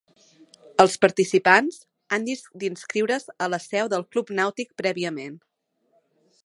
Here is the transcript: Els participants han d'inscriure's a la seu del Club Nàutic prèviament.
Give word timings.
Els 0.83 0.95
participants 1.03 1.77
han 2.17 2.25
d'inscriure's 2.69 3.29
a 3.47 3.51
la 3.55 3.61
seu 3.67 3.93
del 3.95 4.09
Club 4.15 4.35
Nàutic 4.41 4.75
prèviament. 4.83 5.37